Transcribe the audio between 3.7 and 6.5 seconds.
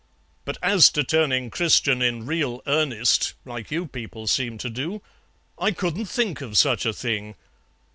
people seem to do, I couldn't think